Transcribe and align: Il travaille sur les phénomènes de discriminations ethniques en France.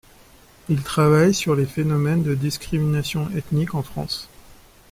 Il 0.67 0.81
travaille 0.81 1.31
sur 1.31 1.55
les 1.55 1.67
phénomènes 1.67 2.23
de 2.23 2.33
discriminations 2.33 3.29
ethniques 3.37 3.75
en 3.75 3.83
France. 3.83 4.29